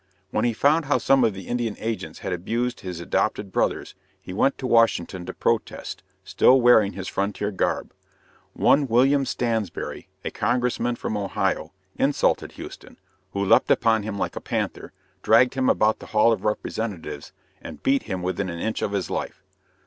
When 0.31 0.45
he 0.45 0.53
found 0.53 0.85
how 0.85 0.97
some 0.97 1.23
of 1.23 1.35
the 1.35 1.47
Indian 1.47 1.75
agents 1.77 2.19
had 2.25 2.33
abused 2.33 2.79
his 2.79 2.99
adopted 2.99 3.51
brothers 3.51 3.93
he 4.19 4.33
went 4.33 4.57
to 4.57 4.65
Washington 4.65 5.27
to 5.27 5.33
protest, 5.35 6.01
still 6.23 6.59
wearing 6.59 6.93
his 6.93 7.07
frontier 7.07 7.51
garb. 7.51 7.93
One 8.53 8.87
William 8.87 9.25
Stansberry, 9.25 10.07
a 10.25 10.31
Congressman 10.31 10.95
from 10.95 11.15
Ohio, 11.15 11.71
insulted 11.97 12.53
Houston, 12.53 12.97
who 13.33 13.45
leaped 13.45 13.69
upon 13.69 14.01
him 14.01 14.17
like 14.17 14.35
a 14.35 14.41
panther, 14.41 14.91
dragged 15.21 15.53
him 15.53 15.69
about 15.69 15.99
the 15.99 16.07
Hall 16.07 16.31
of 16.31 16.43
Representatives, 16.45 17.31
and 17.61 17.83
beat 17.83 18.01
him 18.01 18.23
within 18.23 18.49
an 18.49 18.57
inch 18.57 18.81
of 18.81 18.93
his 18.93 19.11
life. 19.11 19.43